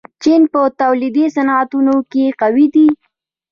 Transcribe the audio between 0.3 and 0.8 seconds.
په